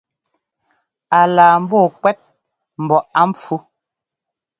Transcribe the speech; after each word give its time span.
A 1.17 1.19
laa 1.35 1.55
mbɔɔ 1.63 1.87
kuɛ́t 1.99 2.19
mbɔ 2.83 2.97
á 3.17 3.21
npfú. 3.29 3.55